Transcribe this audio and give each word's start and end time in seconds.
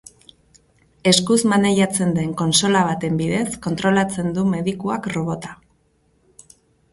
Eskuz 1.09 1.35
maneiatzen 1.51 2.15
den 2.15 2.31
kontsola 2.39 2.81
baten 2.87 3.19
bidez 3.19 3.45
kontrolatzen 3.67 4.33
du 4.39 4.47
medikuak 4.55 5.07
robota. 5.19 5.55